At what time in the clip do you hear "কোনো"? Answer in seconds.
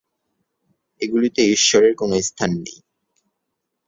1.95-2.15